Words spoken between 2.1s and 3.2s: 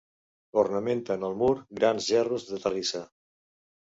gerros de terrissa.